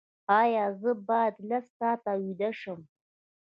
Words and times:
ایا 0.41 0.65
زه 0.81 0.91
باید 1.07 1.35
لس 1.49 1.65
ساعته 1.79 2.11
ویده 2.23 2.49
شم؟ 2.59 2.79